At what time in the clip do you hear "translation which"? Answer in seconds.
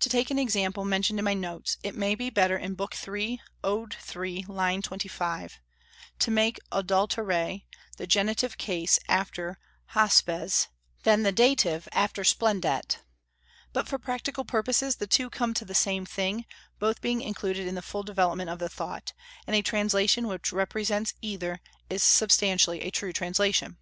19.60-20.50